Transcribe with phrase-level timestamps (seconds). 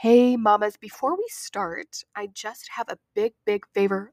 [0.00, 4.12] Hey, mamas, before we start, I just have a big, big favor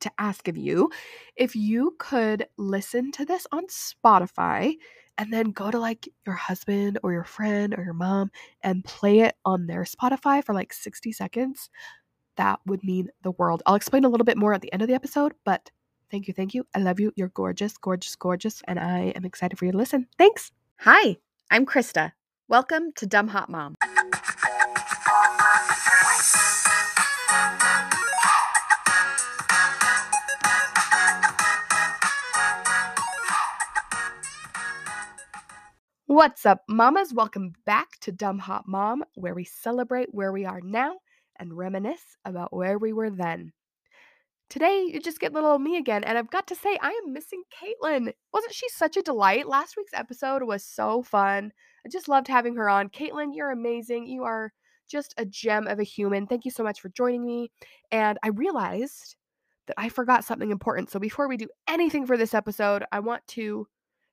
[0.00, 0.90] to ask of you.
[1.34, 4.74] If you could listen to this on Spotify
[5.16, 8.32] and then go to like your husband or your friend or your mom
[8.62, 11.70] and play it on their Spotify for like 60 seconds,
[12.36, 13.62] that would mean the world.
[13.64, 15.70] I'll explain a little bit more at the end of the episode, but
[16.10, 16.66] thank you, thank you.
[16.74, 17.12] I love you.
[17.16, 20.06] You're gorgeous, gorgeous, gorgeous, and I am excited for you to listen.
[20.18, 20.52] Thanks.
[20.80, 21.16] Hi,
[21.50, 22.12] I'm Krista.
[22.46, 23.76] Welcome to Dumb Hot Mom.
[36.06, 37.14] What's up, mamas?
[37.14, 40.96] Welcome back to Dumb Hot Mom, where we celebrate where we are now
[41.38, 43.52] and reminisce about where we were then.
[44.50, 47.42] Today, you just get little me again, and I've got to say, I am missing
[47.50, 48.12] Caitlin.
[48.34, 49.48] Wasn't she such a delight?
[49.48, 51.50] Last week's episode was so fun.
[51.86, 52.90] I just loved having her on.
[52.90, 54.06] Caitlin, you're amazing.
[54.06, 54.52] You are
[54.90, 56.26] just a gem of a human.
[56.26, 57.50] Thank you so much for joining me.
[57.90, 59.16] And I realized
[59.68, 60.90] that I forgot something important.
[60.90, 63.66] So before we do anything for this episode, I want to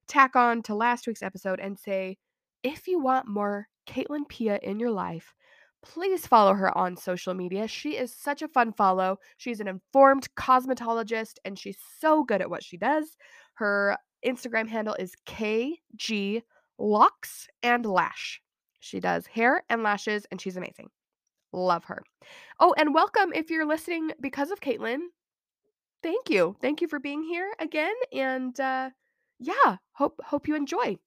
[0.07, 2.17] tack on to last week's episode and say
[2.63, 5.33] if you want more Caitlin Pia in your life,
[5.83, 7.67] please follow her on social media.
[7.67, 9.17] She is such a fun follow.
[9.37, 13.17] She's an informed cosmetologist and she's so good at what she does.
[13.55, 16.43] Her Instagram handle is KG
[16.77, 18.41] Locks and Lash.
[18.79, 20.89] She does hair and lashes and she's amazing.
[21.53, 22.03] Love her.
[22.59, 24.99] Oh, and welcome if you're listening because of Caitlin.
[26.01, 26.55] Thank you.
[26.61, 27.93] Thank you for being here again.
[28.11, 28.89] And uh,
[29.41, 30.97] yeah, hope hope you enjoy.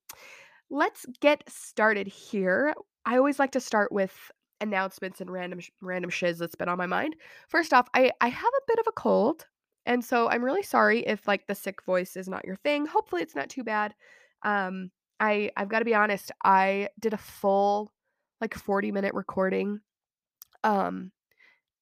[0.70, 2.74] Let's get started here.
[3.06, 4.12] I always like to start with
[4.60, 7.16] announcements and random random shiz that's been on my mind.
[7.48, 9.46] First off, I I have a bit of a cold,
[9.86, 12.86] and so I'm really sorry if like the sick voice is not your thing.
[12.86, 13.94] Hopefully it's not too bad.
[14.44, 17.92] Um I I've got to be honest, I did a full
[18.40, 19.80] like 40 minute recording
[20.64, 21.12] um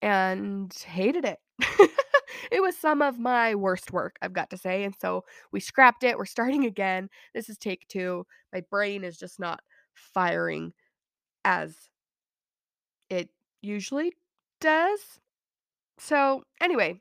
[0.03, 1.39] and hated it.
[2.51, 4.85] it was some of my worst work, I've got to say.
[4.85, 6.17] And so we scrapped it.
[6.19, 7.09] We're starting again.
[7.35, 8.25] This is take 2.
[8.53, 9.61] My brain is just not
[9.95, 10.73] firing
[11.45, 11.77] as
[13.11, 13.29] it
[13.61, 14.13] usually
[14.61, 15.01] does.
[15.99, 17.01] So, anyway,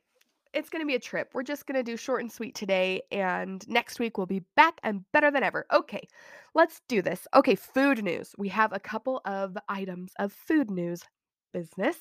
[0.54, 1.30] it's going to be a trip.
[1.34, 4.80] We're just going to do short and sweet today, and next week we'll be back
[4.84, 5.66] and better than ever.
[5.74, 6.08] Okay,
[6.54, 7.28] let's do this.
[7.34, 8.36] Okay, food news.
[8.38, 11.04] We have a couple of items of food news
[11.52, 11.98] business.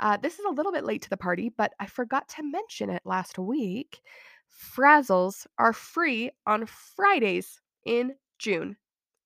[0.00, 2.90] Uh, this is a little bit late to the party, but I forgot to mention
[2.90, 4.00] it last week.
[4.48, 8.76] Frazils are free on Fridays in June.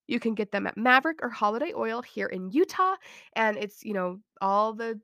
[0.06, 2.96] You can get them at Maverik or Holiday Oil here in Utah,
[3.34, 5.00] and it's, you know, all the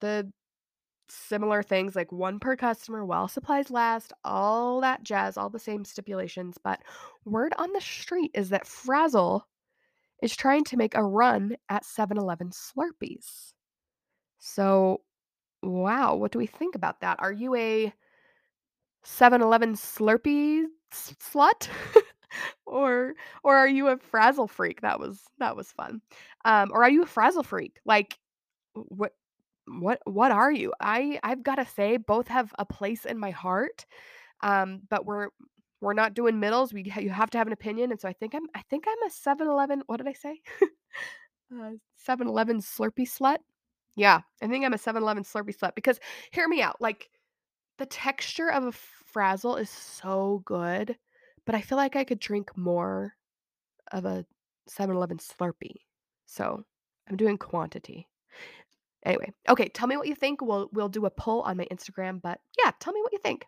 [0.00, 0.30] the
[1.08, 5.84] similar things like one per customer while supplies last, all that jazz, all the same
[5.84, 6.56] stipulations.
[6.62, 6.80] But
[7.24, 9.46] word on the street is that Frazil
[10.22, 13.52] is trying to make a run at 7 Eleven Slurpees.
[14.40, 15.02] So,
[15.62, 17.18] wow, what do we think about that?
[17.20, 17.92] Are you a
[19.04, 21.68] 7 Eleven Slurpee slut?
[22.66, 23.14] or
[23.44, 24.80] or are you a frazil freak?
[24.82, 26.00] That was that was fun.
[26.44, 27.78] Um, or are you a frazil freak?
[27.84, 28.18] Like
[28.74, 29.12] what
[29.66, 30.72] what what are you?
[30.80, 33.86] I I've got to say both have a place in my heart.
[34.42, 35.28] Um, but we're
[35.80, 36.72] we're not doing middles.
[36.72, 39.08] We you have to have an opinion, and so I think I'm I think I'm
[39.08, 39.82] a 7-Eleven.
[39.86, 40.40] What did I say?
[41.54, 41.72] uh,
[42.06, 43.38] 7-Eleven Slurpee slut.
[43.96, 45.98] Yeah, I think I'm a 7-Eleven Slurpee slut because
[46.32, 46.80] hear me out.
[46.80, 47.10] Like
[47.78, 50.96] the texture of a frazil is so good,
[51.46, 53.14] but I feel like I could drink more
[53.92, 54.24] of a
[54.68, 55.76] 7-Eleven Slurpee.
[56.26, 56.64] So
[57.08, 58.06] I'm doing quantity.
[59.04, 60.42] Anyway, okay, tell me what you think.
[60.42, 63.46] We'll we'll do a poll on my Instagram, but yeah, tell me what you think.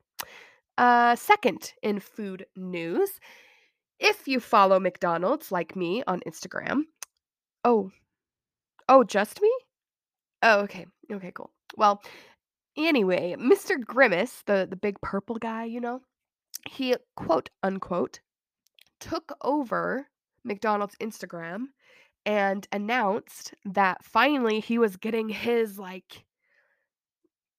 [0.78, 3.10] Uh second in food news,
[3.98, 6.82] if you follow McDonald's like me on Instagram.
[7.64, 7.90] Oh.
[8.88, 9.50] Oh, just me?
[10.42, 10.86] Oh, okay.
[11.10, 11.50] Okay, cool.
[11.76, 12.02] Well,
[12.76, 13.78] anyway, Mr.
[13.78, 16.00] Grimace, the the big purple guy, you know,
[16.68, 18.20] he quote unquote
[19.00, 20.08] took over
[20.44, 21.66] McDonald's Instagram
[22.24, 26.24] and announced that finally he was getting his like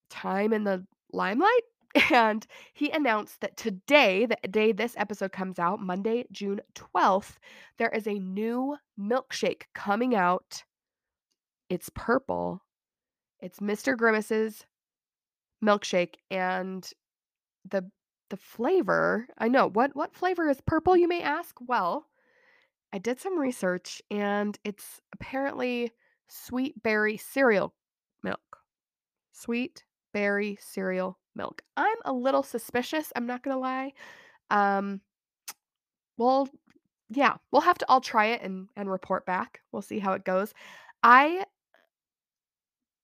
[0.10, 1.64] time in the limelight
[2.12, 7.36] and he announced that today the day this episode comes out monday june 12th
[7.78, 10.64] there is a new milkshake coming out
[11.70, 12.62] it's purple
[13.44, 14.66] it's mr grimace's
[15.64, 16.90] milkshake and
[17.70, 17.88] the
[18.32, 22.08] the flavor i know what what flavor is purple you may ask well
[22.94, 25.92] I did some research and it's apparently
[26.28, 27.74] sweet berry cereal
[28.22, 28.60] milk.
[29.32, 31.64] Sweet berry cereal milk.
[31.76, 33.94] I'm a little suspicious, I'm not going to lie.
[34.52, 35.02] Um
[36.20, 36.48] well,
[37.10, 39.62] yeah, we'll have to all try it and and report back.
[39.72, 40.54] We'll see how it goes.
[41.02, 41.46] I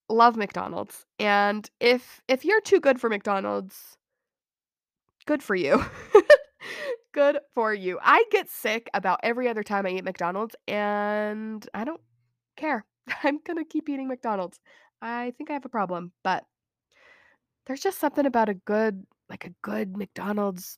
[0.10, 3.98] love McDonald's, and if if you're too good for McDonald's,
[5.26, 5.84] good for you.
[7.12, 8.00] Good for you.
[8.04, 12.02] I get sick about every other time I eat McDonald's, and I don't
[12.56, 12.86] care.
[13.24, 14.60] I'm gonna keep eating McDonald's.
[15.02, 16.44] I think I have a problem, but
[17.66, 20.78] there's just something about a good like a good McDonald's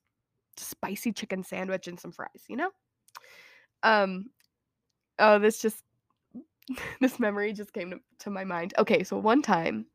[0.57, 2.72] spicy chicken sandwich and some fries, you know?
[3.83, 4.25] Um,
[5.19, 5.83] oh, this just
[7.01, 8.73] this memory just came to, to my mind.
[8.77, 9.85] Okay, so one time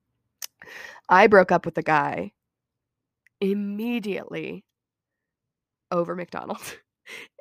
[1.09, 2.33] I broke up with a guy
[3.41, 4.65] immediately
[5.91, 6.77] over McDonald's.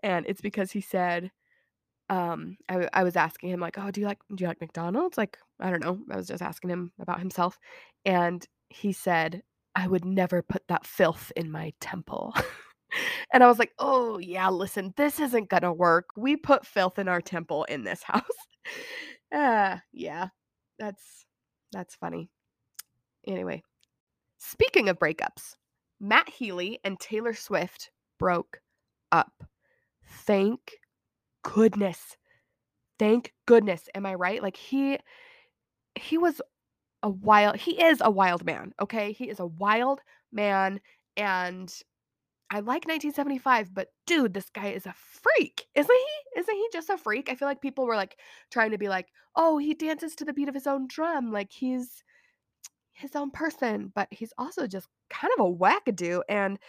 [0.04, 1.32] And it's because he said,
[2.10, 5.18] um, I, I was asking him like, "Oh, do you like do you like McDonald's?"
[5.18, 6.00] Like, I don't know.
[6.12, 7.60] I was just asking him about himself,
[8.06, 9.44] and he said,
[9.76, 12.36] "I would never put that filth in my temple."
[13.34, 16.08] and I was like, "Oh yeah, listen, this isn't gonna work.
[16.18, 18.24] We put filth in our temple in this house."
[19.36, 20.30] Ah, yeah,
[20.80, 21.26] that's
[21.74, 22.30] that's funny.
[23.28, 23.64] Anyway,
[24.38, 25.56] speaking of breakups,
[26.00, 28.62] Matt Healy and Taylor Swift broke
[29.12, 29.44] up.
[30.26, 30.78] Thank
[31.44, 32.16] goodness.
[32.98, 33.90] Thank goodness.
[33.94, 34.42] Am I right?
[34.42, 35.00] Like he
[35.96, 36.42] he was
[37.04, 39.12] a wild he is a wild man, okay?
[39.12, 40.00] He is a wild
[40.32, 40.80] man
[41.18, 41.74] and
[42.52, 45.66] I like 1975, but dude, this guy is a freak.
[45.76, 46.40] Isn't he?
[46.40, 47.30] Isn't he just a freak?
[47.30, 48.18] I feel like people were like
[48.52, 51.52] trying to be like, "Oh, he dances to the beat of his own drum, like
[51.52, 52.04] he's
[52.94, 56.60] his own person," but he's also just kind of a wackadoo and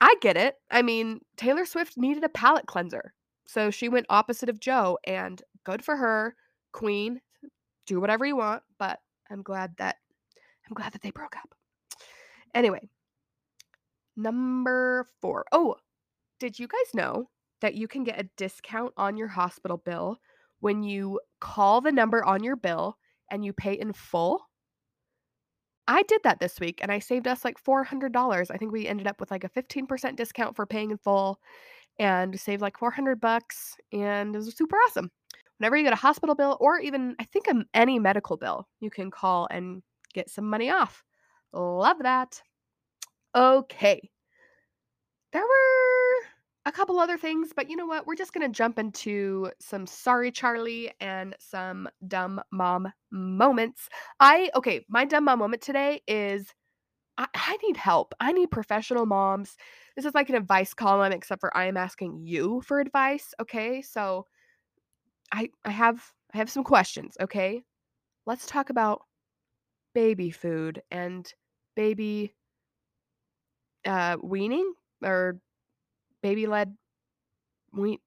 [0.00, 0.56] I get it.
[0.70, 3.14] I mean, Taylor Swift needed a palate cleanser.
[3.46, 6.36] So she went opposite of Joe and good for her.
[6.72, 7.20] Queen,
[7.86, 9.00] do whatever you want, but
[9.30, 9.96] I'm glad that
[10.68, 11.54] I'm glad that they broke up.
[12.54, 12.88] Anyway,
[14.16, 15.46] number 4.
[15.52, 15.76] Oh,
[16.38, 17.28] did you guys know
[17.60, 20.18] that you can get a discount on your hospital bill
[20.60, 22.96] when you call the number on your bill
[23.30, 24.48] and you pay in full?
[25.88, 28.50] I did that this week and I saved us like $400.
[28.50, 31.40] I think we ended up with like a 15% discount for paying in full
[31.98, 35.10] and saved like 400 bucks and it was super awesome.
[35.58, 38.90] Whenever you get a hospital bill or even I think um, any medical bill, you
[38.90, 41.02] can call and get some money off.
[41.52, 42.42] Love that.
[43.36, 44.10] Okay.
[45.32, 46.26] There were
[46.64, 48.06] a couple other things, but you know what?
[48.06, 53.88] We're just going to jump into some sorry Charlie and some dumb mom moments.
[54.20, 56.52] I okay, my dumb mom moment today is
[57.18, 58.14] I, I need help.
[58.20, 59.56] I need professional moms.
[59.96, 63.34] This is like an advice column, except for I am asking you for advice.
[63.40, 64.26] Okay, so
[65.32, 67.16] I I have I have some questions.
[67.20, 67.64] Okay,
[68.26, 69.02] let's talk about
[69.94, 71.32] baby food and
[71.76, 72.34] baby
[73.86, 74.72] uh, weaning
[75.04, 75.38] or
[76.22, 76.76] baby led
[77.72, 78.00] we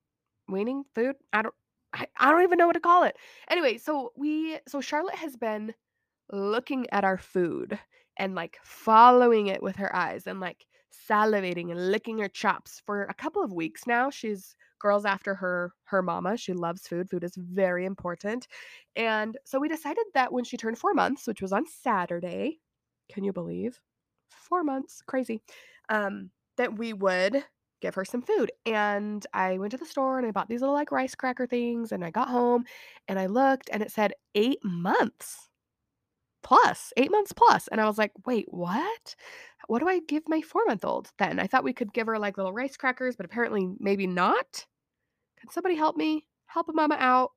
[0.48, 1.16] weaning food.
[1.34, 1.56] I don't
[1.94, 3.18] I, I don't even know what to call it.
[3.50, 5.74] Anyway, so we so Charlotte has been
[6.32, 7.80] looking at our food
[8.18, 10.66] and like following it with her eyes and like
[11.10, 14.10] salivating and licking her chops for a couple of weeks now.
[14.10, 16.38] She's girls after her her mama.
[16.38, 17.10] She loves food.
[17.10, 18.48] Food is very important.
[18.96, 22.60] And so we decided that when she turned 4 months, which was on Saturday,
[23.12, 23.80] can you believe?
[24.30, 25.42] 4 months, crazy.
[25.90, 27.46] Um that we would
[27.82, 28.52] give her some food.
[28.66, 31.92] And I went to the store and I bought these little like rice cracker things
[31.94, 32.66] and I got home
[33.08, 35.50] and I looked and it said 8 months
[36.44, 39.16] plus, 8 months plus, and I was like, "Wait, what?
[39.68, 42.54] What do I give my four-month-old then?" I thought we could give her, like, little
[42.54, 44.66] rice crackers, but apparently maybe not?
[45.40, 46.28] Can somebody help me?
[46.48, 47.34] Help a mama out.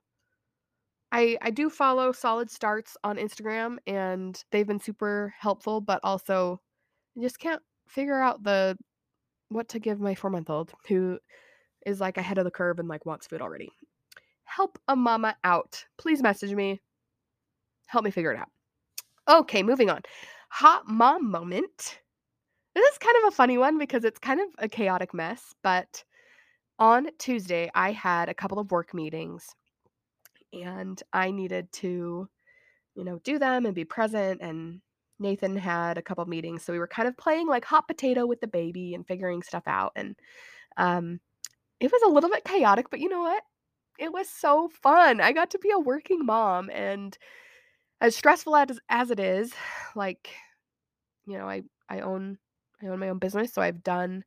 [1.12, 6.60] I I do follow Solid Starts on Instagram, and they've been super helpful, but also
[7.20, 8.76] Just can't figure out the
[9.48, 11.18] what to give my four-month-old who
[11.84, 13.70] is, like, ahead of the curve and, like, wants food already.
[14.44, 15.84] Help a mama out.
[15.98, 16.80] Please message me.
[17.86, 18.48] Help me figure it out.
[19.28, 20.00] Okay, moving on.
[20.50, 22.00] Hot mom moment.
[22.74, 26.04] This is kind of a funny one because it's kind of a chaotic mess, but
[26.78, 29.46] on Tuesday, I had a couple of work meetings
[30.52, 32.28] and I needed to,
[32.94, 34.40] you know, do them and be present.
[34.40, 34.80] And
[35.22, 36.64] Nathan had a couple meetings.
[36.64, 39.64] So we were kind of playing like hot potato with the baby and figuring stuff
[39.66, 39.92] out.
[39.96, 40.16] And
[40.76, 41.20] um,
[41.80, 43.42] it was a little bit chaotic, but you know what?
[43.98, 45.20] It was so fun.
[45.20, 47.16] I got to be a working mom and
[48.00, 49.52] as stressful as as it is,
[49.94, 50.30] like,
[51.26, 52.38] you know, I I own
[52.82, 54.24] I own my own business, so I've done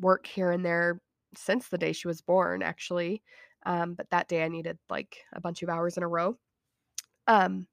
[0.00, 1.00] work here and there
[1.36, 3.22] since the day she was born, actually.
[3.66, 6.36] Um, but that day I needed like a bunch of hours in a row.
[7.26, 7.66] Um,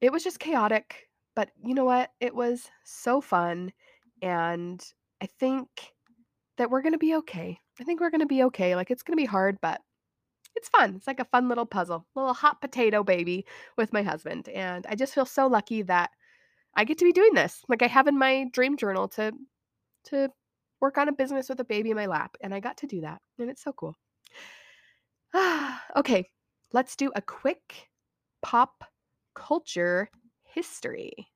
[0.00, 1.09] it was just chaotic,
[1.40, 2.10] but you know what?
[2.20, 3.72] It was so fun,
[4.20, 4.84] and
[5.22, 5.68] I think
[6.58, 7.58] that we're gonna be okay.
[7.80, 8.76] I think we're gonna be okay.
[8.76, 9.80] Like it's gonna be hard, but
[10.54, 10.96] it's fun.
[10.96, 13.46] It's like a fun little puzzle, little hot potato baby
[13.78, 14.50] with my husband.
[14.50, 16.10] And I just feel so lucky that
[16.74, 17.62] I get to be doing this.
[17.70, 19.32] Like I have in my dream journal to
[20.10, 20.28] to
[20.82, 23.00] work on a business with a baby in my lap, and I got to do
[23.00, 23.22] that.
[23.38, 23.96] And it's so cool.
[25.96, 26.28] okay,
[26.74, 27.88] let's do a quick
[28.42, 28.84] pop
[29.34, 30.10] culture
[30.44, 31.29] history.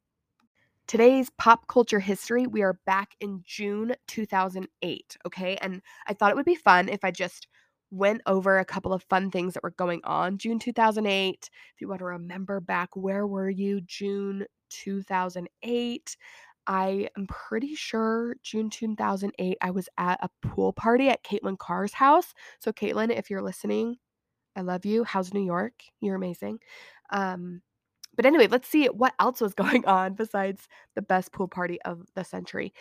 [0.86, 5.56] Today's pop culture history, we are back in June 2008, okay?
[5.62, 7.48] And I thought it would be fun if I just
[7.90, 11.48] went over a couple of fun things that were going on June 2008.
[11.74, 16.16] If you want to remember back, where were you June 2008?
[16.66, 21.94] I am pretty sure June 2008, I was at a pool party at Caitlin Carr's
[21.94, 22.34] house.
[22.58, 23.96] So, Caitlin, if you're listening,
[24.54, 25.04] I love you.
[25.04, 25.74] How's New York?
[26.00, 26.58] You're amazing.
[27.10, 27.62] Um,
[28.16, 32.02] but anyway, let's see what else was going on besides the best pool party of
[32.14, 32.72] the century.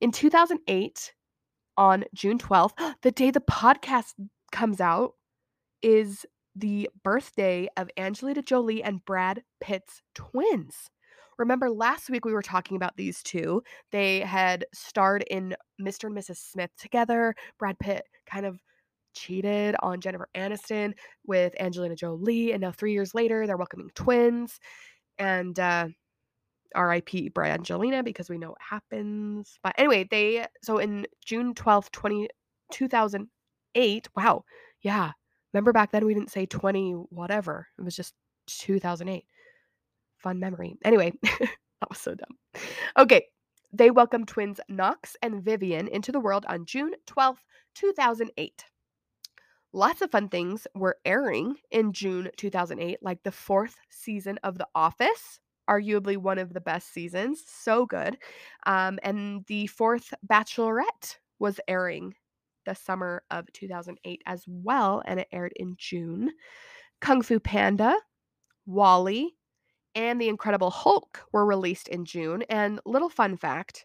[0.00, 1.12] In 2008,
[1.76, 4.14] on June 12th, the day the podcast
[4.52, 5.14] comes out,
[5.82, 6.24] is
[6.54, 10.88] the birthday of Angelina Jolie and Brad Pitt's twins.
[11.38, 13.62] Remember last week we were talking about these two.
[13.92, 16.04] They had starred in Mr.
[16.04, 16.38] and Mrs.
[16.38, 17.34] Smith together.
[17.58, 18.58] Brad Pitt kind of
[19.16, 20.92] cheated on Jennifer Aniston
[21.26, 24.60] with Angelina Jolie, and now three years later they're welcoming twins.
[25.18, 25.88] And uh,
[26.74, 27.30] R.I.P.
[27.30, 29.58] Brangelina because we know what happens.
[29.62, 32.28] But anyway, they so in June 12th, 20,
[32.70, 34.08] 2008.
[34.14, 34.44] Wow.
[34.82, 35.12] Yeah.
[35.52, 37.66] Remember back then we didn't say 20 whatever.
[37.78, 38.14] It was just
[38.48, 39.24] 2008
[40.18, 40.76] fun memory.
[40.84, 42.62] Anyway, that was so dumb.
[42.98, 43.26] Okay,
[43.72, 47.38] they welcomed twins Knox and Vivienne into the world on June 12th,
[47.74, 48.64] 2008.
[49.76, 54.66] Lots of fun things were airing in June 2008, like the fourth season of The
[54.74, 57.42] Office, arguably one of the best seasons.
[57.46, 58.16] So good.
[58.64, 62.14] Um, and the fourth Bachelorette was airing
[62.64, 66.30] the summer of 2008 as well, and it aired in June.
[67.02, 67.94] Kung Fu Panda,
[68.64, 69.36] WALL-E,
[69.94, 72.44] and The Incredible Hulk were released in June.
[72.48, 73.84] And little fun fact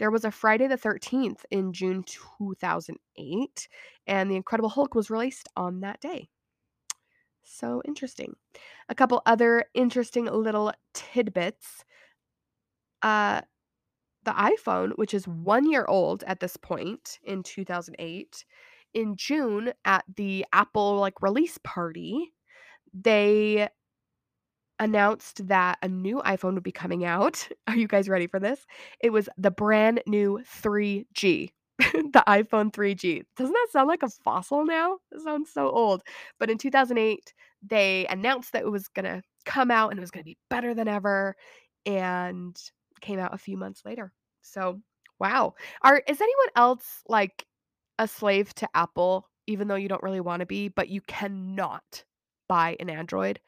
[0.00, 3.68] there was a Friday the 13th in June 2008,
[4.06, 6.30] and The Incredible Hulk was released on that day.
[7.44, 8.32] So interesting.
[8.88, 11.84] A couple other interesting little tidbits.
[13.02, 13.42] Uh,
[14.24, 18.44] the iPhone, which is one year old at this point in 2008,
[18.94, 22.32] in June at the Apple like release party,
[22.94, 23.68] they
[24.80, 27.46] announced that a new iPhone would be coming out.
[27.68, 28.66] Are you guys ready for this?
[29.00, 31.50] It was the brand new 3G.
[31.78, 33.22] the iPhone 3G.
[33.36, 34.98] Doesn't that sound like a fossil now?
[35.12, 36.02] It sounds so old.
[36.38, 37.32] But in 2008,
[37.62, 40.38] they announced that it was going to come out and it was going to be
[40.48, 41.36] better than ever
[41.86, 42.56] and
[43.00, 44.12] came out a few months later.
[44.42, 44.80] So,
[45.18, 45.54] wow.
[45.82, 47.46] Are is anyone else like
[47.98, 52.04] a slave to Apple even though you don't really want to be, but you cannot
[52.48, 53.40] buy an Android?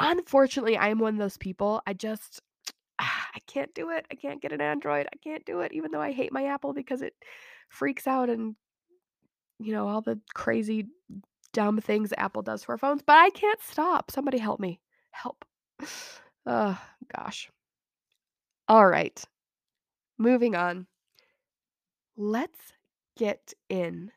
[0.00, 1.82] Unfortunately, I am one of those people.
[1.86, 2.40] I just
[2.98, 4.06] I can't do it.
[4.10, 5.06] I can't get an Android.
[5.12, 7.14] I can't do it even though I hate my Apple because it
[7.68, 8.56] freaks out and
[9.60, 10.86] you know, all the crazy
[11.52, 14.10] dumb things Apple does for phones, but I can't stop.
[14.10, 14.80] Somebody help me.
[15.10, 15.44] Help.
[16.46, 16.78] Oh,
[17.16, 17.50] gosh.
[18.68, 19.18] All right.
[20.18, 20.86] Moving on.
[22.18, 22.74] Let's
[23.16, 24.12] get in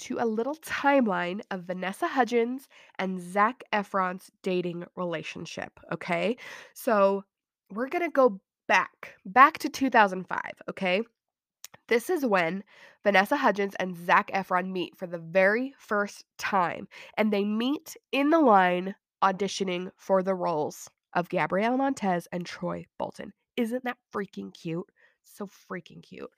[0.00, 5.78] to a little timeline of Vanessa Hudgens and Zac Efron's dating relationship.
[5.92, 6.36] Okay.
[6.74, 7.24] So
[7.70, 10.40] we're going to go back, back to 2005.
[10.70, 11.02] Okay.
[11.88, 12.64] This is when
[13.02, 18.30] Vanessa Hudgens and Zac Efron meet for the very first time, and they meet in
[18.30, 23.32] the line auditioning for the roles of Gabriella Montez and Troy Bolton.
[23.56, 24.86] Isn't that freaking cute?
[25.24, 26.30] So freaking cute.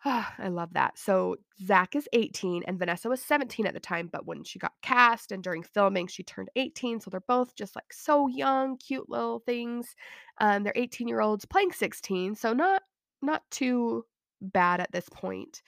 [0.04, 0.98] I love that.
[0.98, 4.72] So Zac is 18 and Vanessa was 17 at the time, but when she got
[4.82, 7.00] cast and during filming, she turned 18.
[7.00, 9.94] So they're both just like so young, cute little things.
[10.40, 12.82] Um, they're 18 year olds playing 16, so not
[13.22, 14.06] not too
[14.40, 15.62] bad at this point.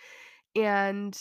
[0.56, 1.18] And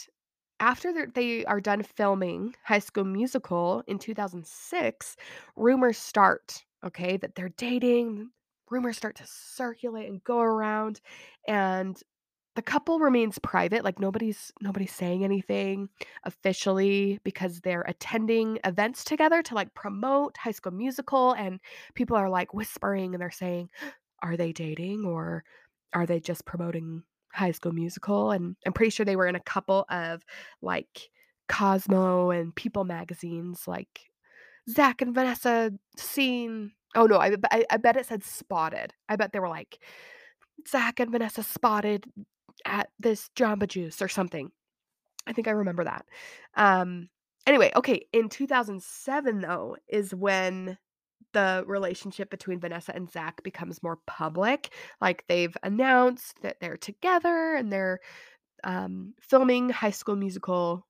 [0.59, 5.17] after they are done filming High School Musical in 2006,
[5.55, 6.63] rumors start.
[6.85, 8.29] Okay, that they're dating.
[8.69, 11.01] Rumors start to circulate and go around,
[11.47, 12.01] and
[12.55, 15.89] the couple remains private, like, nobody's nobody's saying anything
[16.25, 21.59] officially because they're attending events together to, like, promote High School Musical, and
[21.95, 23.69] people are, like, whispering, and they're saying,
[24.23, 25.43] "Are they dating, or
[25.93, 27.03] are they just promoting
[27.33, 30.23] High School Musical?" And I'm pretty sure they were in a couple of,
[30.61, 31.09] like,
[31.49, 34.11] Cosmo and People magazines, like,
[34.69, 38.93] zac and Vanessa seen oh, no, I I I bet it said spotted.
[39.09, 39.79] I bet they were like,
[40.67, 42.05] Zac and Vanessa spotted
[42.65, 44.51] at this Jamba Juice or something.
[45.27, 46.05] I think I remember that.
[46.55, 47.09] Um,
[47.47, 50.77] Anyway, okay, in 2007, though, is when
[51.33, 54.73] the relationship between Vanessa and Zac becomes more public.
[54.99, 57.99] Like, they've announced that they're together and they're,
[58.63, 60.87] um, filming High School Musical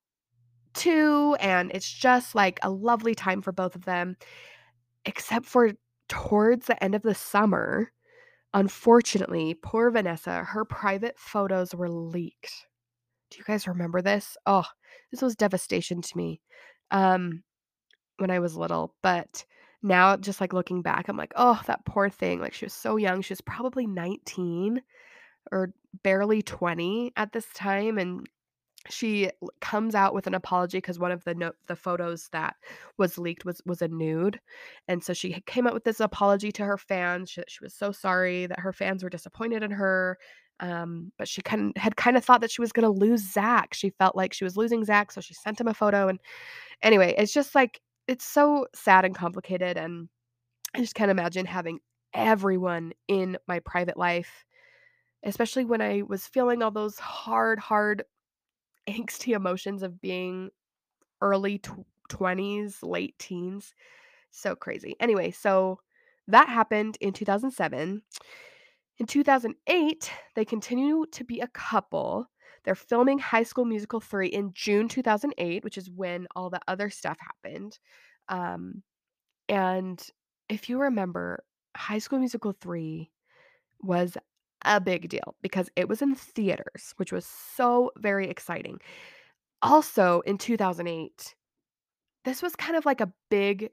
[0.73, 4.17] 2, and it's just, like, a lovely time for both of them,
[5.05, 5.71] except for
[6.09, 7.91] towards the end of the summer,
[8.53, 12.51] unfortunately, poor Vanessa, her private photos were leaked.
[13.31, 14.37] Do you guys remember this?
[14.45, 14.65] Oh,
[15.11, 16.41] this was devastation to me,
[16.91, 17.43] um,
[18.19, 19.45] when I was little, but
[19.83, 22.97] now just, like, looking back, I'm like, "Oh, that poor thing," like, she was so
[22.97, 24.83] young, she was probably 19
[25.51, 28.27] or barely 20 at this time, and
[28.89, 29.29] she
[29.61, 32.55] comes out with an apology because one of the no the photos that
[32.97, 34.39] was leaked was was a nude,
[34.87, 37.91] and so she came out with this apology to her fans, she she was so
[37.91, 40.17] sorry that her fans were disappointed in her,
[40.61, 44.15] um, but she kind had kinda thought that she was gonna lose Zac, she felt
[44.15, 46.19] like she was losing Zac, so she sent him a photo, and
[46.83, 50.09] anyway, it's just, like it's so sad and complicated, and
[50.75, 51.79] I just can't imagine having
[52.13, 54.45] everyone in my private life,
[55.23, 58.03] especially when I was feeling all those hard, hard
[58.89, 60.49] angsty emotions of being
[61.21, 63.73] early tw 20s, late teens.
[64.31, 64.95] So crazy.
[64.99, 65.79] Anyway, so
[66.27, 68.01] that happened in 2007.
[68.97, 72.29] In 2008, they continue to be a couple.
[72.63, 76.89] They're filming High School Musical 3 in June 2008, which is when all the other
[76.89, 77.79] stuff happened.
[78.29, 78.83] Um,
[79.49, 80.05] and
[80.49, 81.43] if you remember,
[81.75, 83.09] High School Musical 3
[83.81, 84.17] was
[84.65, 88.79] a big deal because it was in theaters, which was so very exciting.
[89.61, 91.35] Also, in 2008,
[92.25, 93.71] this was kind of like a big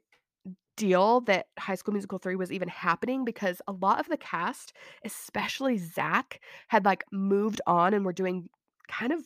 [0.77, 4.73] deal that High School Musical 3 was even happening because a lot of the cast,
[5.03, 8.49] especially Zac, had, like, moved on and were doing
[8.87, 9.21] kind of,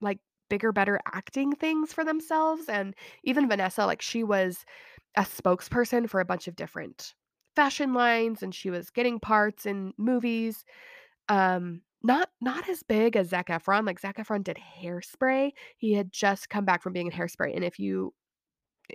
[0.00, 0.18] like,
[0.48, 2.94] bigger, better acting things for themselves, and
[3.24, 4.64] even Vanessa, like, she was
[5.16, 7.14] a spokesperson for a bunch of different
[7.56, 10.64] fashion lines, and she was getting parts in movies.
[11.28, 15.52] Um, not not as big as Zac Efron, like, Zac Efron did Hairspray.
[15.78, 18.14] He had just come back from being in Hairspray, and if you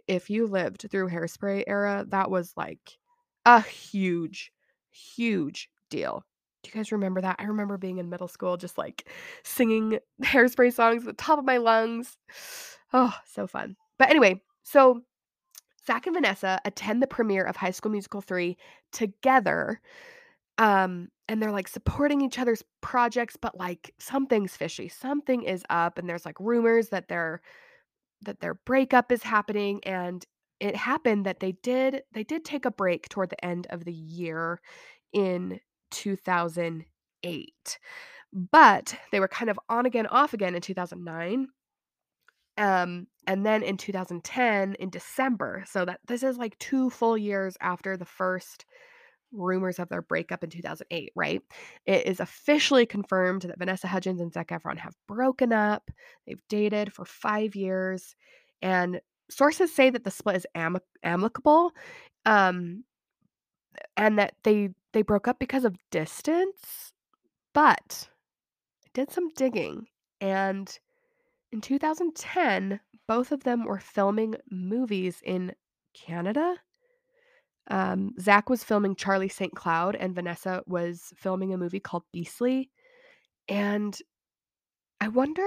[0.07, 2.97] if you lived through Hairspray era, that was, like,
[3.45, 4.51] a huge,
[4.91, 6.23] huge deal.
[6.63, 7.37] Do you guys remember that?
[7.39, 9.09] I remember being in middle school just, like,
[9.43, 12.17] singing Hairspray songs at the top of my lungs.
[12.93, 13.75] Oh, so fun.
[13.99, 15.01] But anyway, so
[15.87, 18.57] Zac and Vanessa attend the premiere of High School Musical 3
[18.91, 19.81] together,
[20.57, 24.89] um, and they're, like, supporting each other's projects, but, like, something's fishy.
[24.89, 27.41] Something is up, and there's, like, rumors that their
[28.21, 30.25] that their breakup is happening, and
[30.59, 33.93] it happened that they did they did take a break toward the end of the
[33.93, 34.61] year
[35.13, 35.59] in
[35.91, 37.79] 2008,
[38.33, 41.47] but they were kind of on again, off again in 2009.
[42.57, 47.57] Um, and then in 2010, in December, so that this is like 2 full years
[47.61, 48.65] after the first
[49.31, 51.41] rumors of their breakup in 2008, right?
[51.85, 55.89] It is officially confirmed that Vanessa Hudgens and Zac Efron have broken up.
[56.27, 58.15] They've dated for 5 years,
[58.61, 61.71] and sources say that the split is ami amicable,
[62.25, 62.83] um,
[63.97, 66.93] and that they they broke up because of distance,
[67.53, 68.09] but
[68.85, 69.87] I did some digging,
[70.21, 70.77] and
[71.51, 75.53] in 2010, both of them were filming movies in
[75.93, 76.55] Canada.
[77.67, 79.53] Um, Zac was filming Charlie St.
[79.55, 82.69] Cloud, and Vanessa was filming a movie called Beastly.
[83.47, 83.97] And
[85.01, 85.43] I wonder.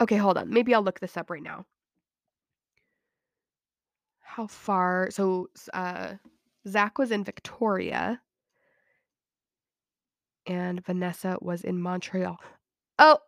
[0.00, 0.50] Okay, hold on.
[0.50, 1.66] Maybe I'll look this up right now.
[4.20, 5.10] How far?
[5.10, 6.14] So, uh,
[6.66, 8.22] Zac was in Victoria,
[10.46, 12.38] and Vanessa was in Montreal.
[12.98, 13.18] Oh,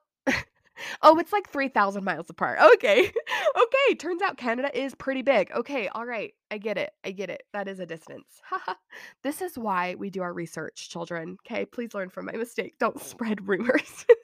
[1.03, 2.59] oh, it's like 3,000 miles apart.
[2.75, 3.13] Okay.
[3.55, 5.51] Okay, turns out Canada is pretty big.
[5.53, 6.33] Okay, all right.
[6.51, 6.93] I get it.
[7.05, 7.43] I get it.
[7.53, 8.41] That is a distance.
[9.23, 11.37] This is why we do our research, children.
[11.47, 12.75] Okay, please learn from my mistake.
[12.79, 14.07] Don't spread rumors.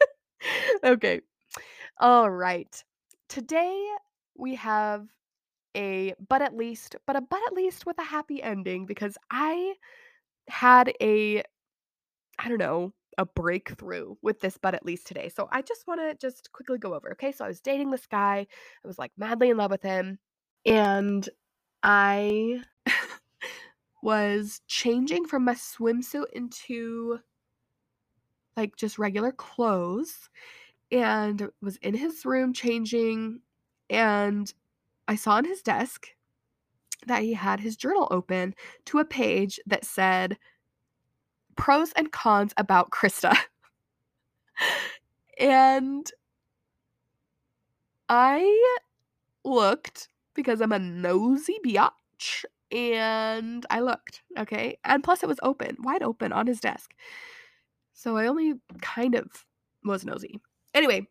[0.85, 1.21] Okay.
[1.99, 2.83] All right.
[3.29, 3.87] Today
[4.37, 5.09] we have
[5.77, 9.75] a but at least, but a but at least with a happy ending because I
[10.49, 11.43] had a
[12.39, 15.29] I don't know, a breakthrough with this but at least today.
[15.29, 17.13] So I just want to just quickly go over.
[17.13, 18.47] Okay, so I was dating this guy.
[18.85, 20.19] I was like madly in love with him
[20.65, 21.29] and
[21.83, 22.63] I
[24.03, 27.19] was changing from my swimsuit into
[28.57, 30.31] like just regular clothes
[30.91, 33.41] and was in his room changing
[33.91, 34.53] and
[35.07, 36.09] I saw on his desk
[37.07, 38.55] that he had his journal open
[38.87, 40.37] to a page that said
[41.59, 43.37] pros and cons about Krista.
[45.39, 46.11] and
[48.09, 48.75] I
[49.45, 54.79] looked because I'm a nosy biatch and I looked, okay?
[54.85, 56.95] And plus it was open, wide open on his desk.
[57.93, 59.27] So I only kind of
[59.85, 60.41] was nosy.
[60.75, 61.09] Anyway,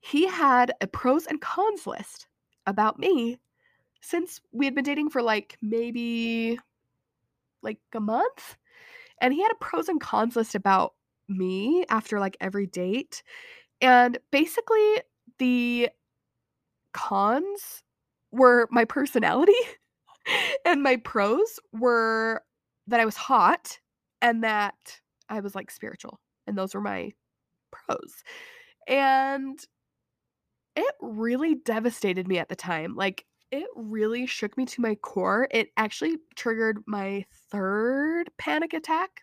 [0.00, 2.26] he had a pros and cons list
[2.66, 3.38] about me
[4.02, 6.58] since we had been dating for like maybe
[7.62, 8.56] like a month.
[9.24, 10.92] And he had a pros and cons list about
[11.30, 13.22] me after like every date.
[13.80, 15.00] And basically,
[15.38, 15.88] the
[16.92, 17.82] cons
[18.32, 19.54] were my personality,
[20.66, 22.42] and my pros were
[22.86, 23.78] that I was hot
[24.20, 26.20] and that I was like spiritual.
[26.46, 27.12] And those were my
[27.72, 28.22] pros.
[28.86, 29.58] And
[30.76, 32.94] it really devastated me at the time.
[32.94, 35.48] Like, it really shook me to my core.
[35.50, 39.22] It actually triggered my third panic attack.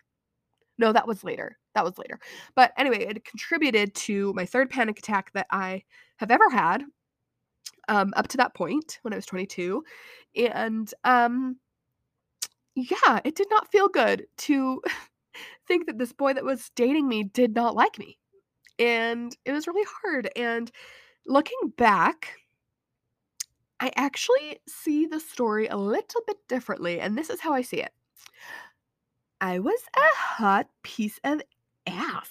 [0.78, 1.58] No, that was later.
[1.74, 2.18] That was later.
[2.54, 5.82] But anyway, it contributed to my third panic attack that I
[6.16, 6.84] have ever had
[7.88, 9.84] um, up to that point when I was 22.
[10.54, 11.58] And um,
[12.74, 14.82] yeah, it did not feel good to
[15.68, 18.18] think that this boy that was dating me did not like me.
[18.78, 20.30] And it was really hard.
[20.36, 20.70] And
[21.26, 22.38] looking back,
[23.78, 26.98] I actually see the story a little bit differently.
[26.98, 27.92] And this is how I see it
[29.40, 31.42] I was a hot piece of
[31.86, 32.30] ass.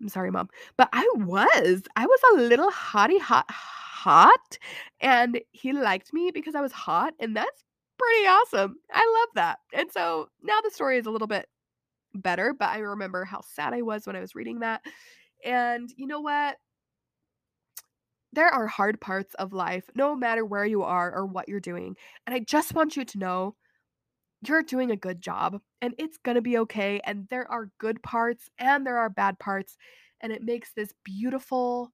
[0.00, 1.82] I'm sorry, mom, but I was.
[1.96, 4.58] I was a little hottie hot hot,
[5.00, 7.64] and he liked me because I was hot, and that's
[7.98, 8.76] pretty awesome.
[8.92, 9.58] I love that.
[9.72, 11.48] And so now the story is a little bit
[12.14, 14.82] better, but I remember how sad I was when I was reading that.
[15.44, 16.56] And you know what?
[18.32, 21.96] There are hard parts of life, no matter where you are or what you're doing.
[22.26, 23.54] And I just want you to know
[24.48, 27.00] you're doing a good job and it's going to be okay.
[27.04, 29.76] And there are good parts and there are bad parts.
[30.20, 31.92] And it makes this beautiful.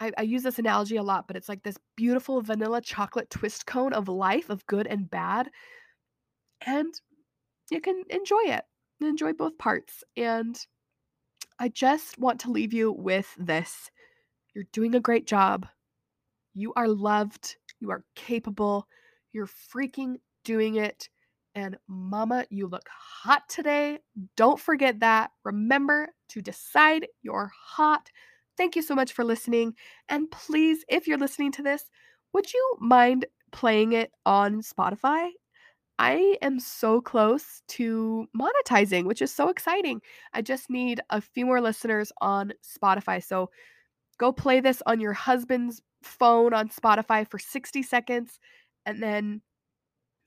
[0.00, 3.66] I, I, use this analogy a lot, but it's like this beautiful vanilla chocolate twist
[3.66, 5.50] cone of life, of good and bad.
[6.64, 6.94] And
[7.70, 8.64] you can enjoy it,
[9.00, 10.04] enjoy both parts.
[10.16, 10.56] And
[11.58, 13.90] I just want to leave you with this
[14.58, 15.66] you're doing a great job.
[16.52, 17.54] You are loved.
[17.78, 18.88] You are capable.
[19.32, 21.08] You're freaking doing it.
[21.54, 23.98] And mama, you look hot today.
[24.36, 25.30] Don't forget that.
[25.44, 28.10] Remember to decide you're hot.
[28.56, 29.74] Thank you so much for listening.
[30.08, 31.90] And please, if you're listening to this,
[32.32, 35.30] would you mind playing it on Spotify?
[35.98, 40.00] I am so close to monetizing, which is so exciting.
[40.32, 43.22] I just need a few more listeners on Spotify.
[43.22, 43.50] So
[44.18, 48.38] go play this on your husband's phone on Spotify for 60 seconds
[48.86, 49.42] and then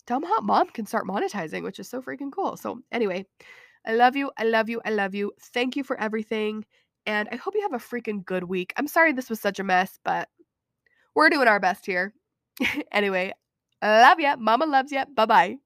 [0.08, 2.58] Dumb Hot Mom can start monetizing, which is so freaking cool.
[2.58, 3.26] So, anyway,
[3.86, 4.32] I love you.
[4.38, 4.82] I love you.
[4.86, 5.32] I love you.
[5.54, 6.66] Thank you for everything.
[7.06, 8.74] And I hope you have a freaking good week.
[8.78, 10.30] I'm sorry this was such a mess, but
[11.16, 12.14] we're doing our best here.
[12.92, 13.34] anyway,
[13.82, 14.36] love ya.
[14.38, 15.06] Mama loves ya.
[15.16, 15.58] Bye bye.